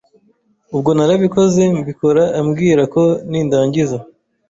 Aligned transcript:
Ubwo 0.75 0.89
narabikoze 0.97 1.61
mbikora 1.79 2.23
ambwira 2.39 2.81
ko 2.93 3.03
nindangiza 3.29 3.97